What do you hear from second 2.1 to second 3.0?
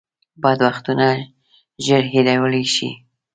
هېرولی شئ.